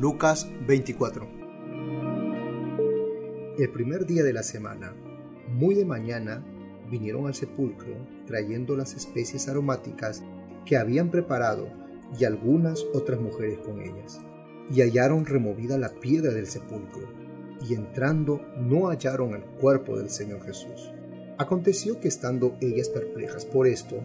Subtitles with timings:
[0.00, 1.26] Lucas 24.
[3.58, 4.94] El primer día de la semana,
[5.48, 6.40] muy de mañana,
[6.88, 10.22] vinieron al sepulcro trayendo las especies aromáticas
[10.64, 11.66] que habían preparado
[12.16, 14.20] y algunas otras mujeres con ellas.
[14.72, 17.08] Y hallaron removida la piedra del sepulcro,
[17.68, 20.92] y entrando no hallaron el cuerpo del Señor Jesús.
[21.38, 23.96] Aconteció que estando ellas perplejas por esto,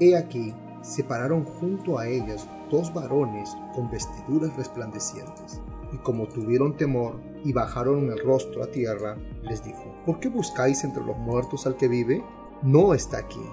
[0.00, 0.52] he aquí
[0.82, 5.60] se pararon junto a ellas dos varones con vestiduras resplandecientes.
[5.92, 10.84] Y como tuvieron temor y bajaron el rostro a tierra, les dijo, ¿por qué buscáis
[10.84, 12.24] entre los muertos al que vive?
[12.62, 13.44] No está aquí,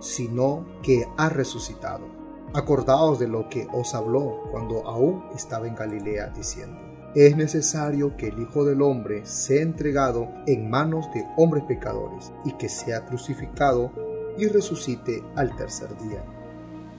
[0.00, 2.06] sino que ha resucitado.
[2.52, 6.78] Acordaos de lo que os habló cuando aún estaba en Galilea, diciendo,
[7.14, 12.52] es necesario que el Hijo del Hombre sea entregado en manos de hombres pecadores y
[12.52, 13.92] que sea crucificado
[14.36, 16.24] y resucite al tercer día.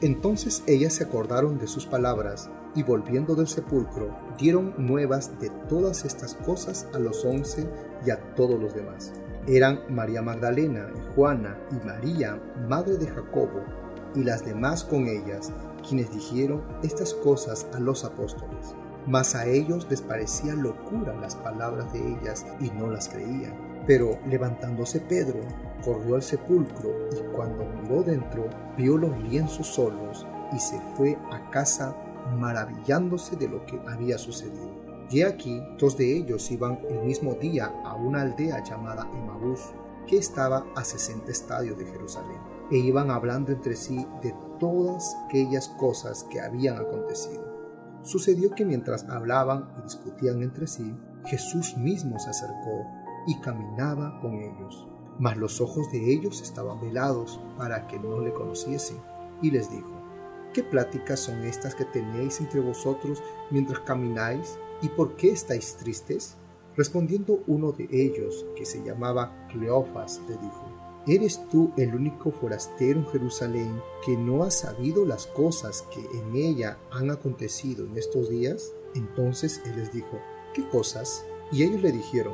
[0.02, 6.04] Entonces ellas se acordaron de sus palabras y volviendo del sepulcro dieron nuevas de todas
[6.04, 7.66] estas cosas a los once
[8.06, 9.14] y a todos los demás.
[9.48, 13.64] Eran María Magdalena y Juana y María, madre de Jacobo,
[14.16, 15.52] y las demás con ellas,
[15.88, 18.76] quienes dijeron estas cosas a los apóstoles.
[19.08, 23.75] Mas a ellos les parecía locura las palabras de ellas y no las creían.
[23.88, 25.40] Pero levantándose Pedro,
[25.84, 31.50] corrió al sepulcro y cuando miró dentro, vio los lienzos solos y se fue a
[31.52, 31.96] casa
[32.40, 34.74] maravillándose de lo que había sucedido.
[35.12, 39.62] Y aquí dos de ellos iban el mismo día a una aldea llamada Emabús,
[40.08, 42.40] que estaba a sesenta estadios de Jerusalén,
[42.72, 47.44] e iban hablando entre sí de todas aquellas cosas que habían acontecido.
[48.02, 54.36] Sucedió que mientras hablaban y discutían entre sí, Jesús mismo se acercó y caminaba con
[54.36, 54.88] ellos.
[55.20, 58.98] Mas los ojos de ellos estaban velados para que no le conociesen.
[59.42, 59.92] Y les dijo,
[60.54, 64.58] ¿qué pláticas son estas que tenéis entre vosotros mientras camináis?
[64.82, 66.38] ¿Y por qué estáis tristes?
[66.76, 70.76] Respondiendo uno de ellos, que se llamaba Cleofas, le dijo,
[71.08, 76.36] ¿Eres tú el único forastero en Jerusalén que no ha sabido las cosas que en
[76.36, 78.72] ella han acontecido en estos días?
[78.96, 80.20] Entonces él les dijo,
[80.56, 81.24] ¿qué cosas?
[81.52, 82.34] Y ellos le dijeron,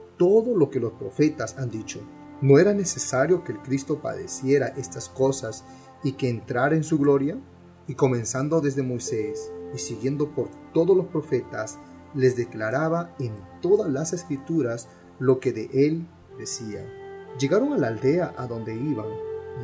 [0.21, 1.99] todo lo que los profetas han dicho.
[2.41, 5.65] ¿No era necesario que el Cristo padeciera estas cosas
[6.03, 7.39] y que entrara en su gloria?
[7.87, 11.79] Y comenzando desde Moisés y siguiendo por todos los profetas,
[12.13, 13.33] les declaraba en
[13.63, 16.07] todas las escrituras lo que de él
[16.37, 16.85] decía.
[17.39, 19.09] Llegaron a la aldea a donde iban,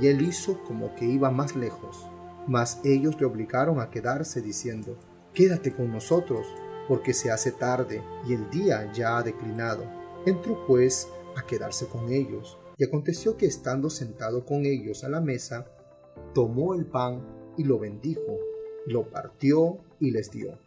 [0.02, 2.10] y él hizo como que iba más lejos.
[2.48, 4.98] Mas ellos le obligaron a quedarse diciendo,
[5.36, 6.48] Quédate con nosotros,
[6.88, 9.97] porque se hace tarde y el día ya ha declinado.
[10.28, 11.08] Entró pues
[11.38, 15.68] a quedarse con ellos, y aconteció que estando sentado con ellos a la mesa,
[16.34, 17.22] tomó el pan
[17.58, 18.38] y lo bendijo,
[18.88, 20.60] lo partió y les dio.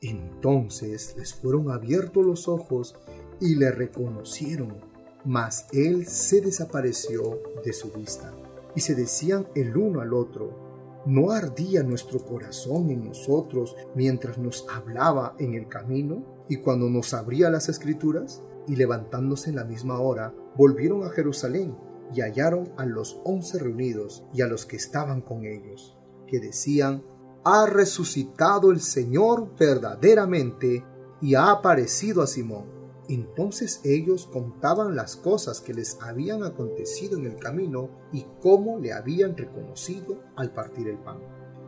[0.00, 2.94] Entonces les fueron abiertos los ojos
[3.40, 4.76] y le reconocieron,
[5.24, 8.32] mas él se desapareció de su vista.
[8.76, 14.64] Y se decían el uno al otro, ¿no ardía nuestro corazón en nosotros mientras nos
[14.72, 18.44] hablaba en el camino y cuando nos abría las escrituras?
[18.68, 21.76] Y levantándose en la misma hora, volvieron a Jerusalén
[22.14, 27.02] y hallaron a los once reunidos y a los que estaban con ellos, que decían,
[27.44, 30.84] ha resucitado el Señor verdaderamente
[31.20, 32.78] y ha aparecido a Simón.
[33.08, 38.92] Entonces ellos contaban las cosas que les habían acontecido en el camino y cómo le
[38.92, 41.18] habían reconocido al partir el pan.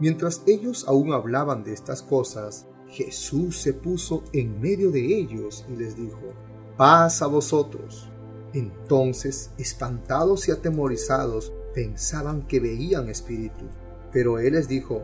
[0.01, 5.77] Mientras ellos aún hablaban de estas cosas, Jesús se puso en medio de ellos y
[5.77, 6.35] les dijo,
[6.81, 8.09] paz a vosotros.
[8.55, 13.69] Entonces, espantados y atemorizados, pensaban que veían espíritus.
[14.11, 15.03] Pero él les dijo,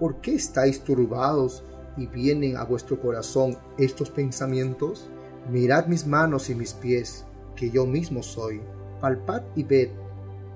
[0.00, 1.64] ¿por qué estáis turbados
[1.98, 5.10] y vienen a vuestro corazón estos pensamientos?
[5.52, 7.26] Mirad mis manos y mis pies,
[7.56, 8.62] que yo mismo soy.
[8.98, 9.90] Palpad y ved,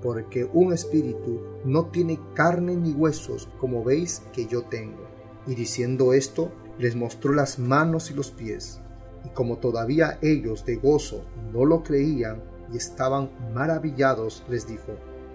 [0.01, 5.05] porque un espíritu no tiene carne ni huesos, como veis que yo tengo.
[5.45, 8.79] Y diciendo esto, les mostró las manos y los pies.
[9.25, 12.41] Y como todavía ellos de gozo no lo creían
[12.71, 14.93] y estaban maravillados, les dijo,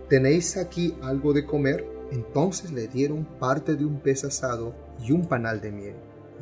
[0.09, 1.87] ¿tenéis aquí algo de comer?
[2.11, 5.97] Entonces le dieron parte de un pez asado y un panal de miel.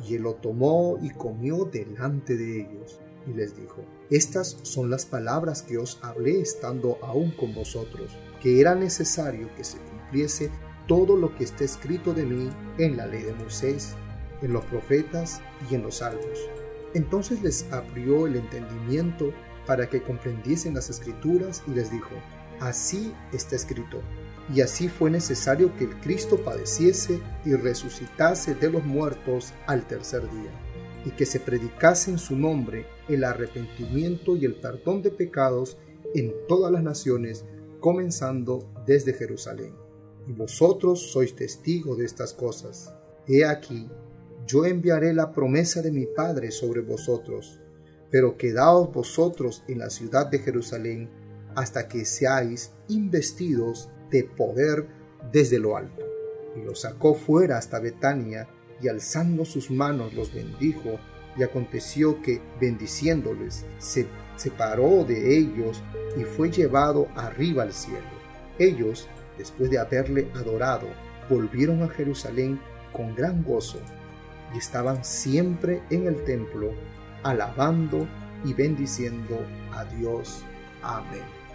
[0.07, 2.99] Y él lo tomó y comió delante de ellos.
[3.25, 8.11] Y les dijo, Estas son las palabras que os hablé estando aún con vosotros,
[8.41, 10.49] que era necesario que se cumpliese
[10.87, 13.95] todo lo que está escrito de mí en la ley de Moisés,
[14.41, 16.39] en los profetas y en los salmos.
[16.93, 19.33] Entonces les abrió el entendimiento
[19.65, 22.11] para que comprendiesen las escrituras y les dijo,
[22.59, 24.01] Así está escrito
[24.53, 30.21] y así fue necesario que el Cristo padeciese y resucitase de los muertos al tercer
[30.31, 30.51] día,
[31.05, 35.77] y que se predicase en su nombre el arrepentimiento y el perdón de pecados
[36.15, 37.45] en todas las naciones,
[37.79, 39.73] comenzando desde Jerusalén.
[40.27, 42.93] Y vosotros sois testigos de estas cosas.
[43.27, 43.89] He aquí,
[44.47, 47.59] yo enviaré la promesa de mi Padre sobre vosotros,
[48.09, 51.09] pero quedaos vosotros en la ciudad de Jerusalén
[51.55, 54.87] hasta que seáis investidos de poder
[55.31, 56.05] desde lo alto.
[56.55, 58.47] Y los sacó fuera hasta Betania,
[58.81, 60.99] y alzando sus manos los bendijo,
[61.35, 64.07] y aconteció que, bendiciéndoles, se
[64.37, 65.83] separó de ellos
[66.15, 68.07] y fue llevado arriba al cielo.
[68.59, 69.07] Ellos,
[69.37, 70.87] después de haberle adorado,
[71.29, 72.59] volvieron a Jerusalén
[72.93, 73.79] con gran gozo,
[74.53, 76.71] y estaban siempre en el templo,
[77.23, 78.07] alabando
[78.45, 79.39] y bendiciendo
[79.73, 80.43] a Dios.
[80.81, 81.46] Amén.